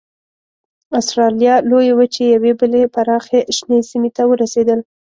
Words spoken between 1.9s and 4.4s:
وچې یوې بلې پراخې شنې سیمې ته